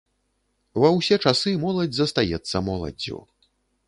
Ва 0.83 0.89
ўсе 0.95 1.17
часы 1.29 1.53
моладзь 1.65 1.99
застаецца 2.01 2.57
моладдзю. 2.71 3.21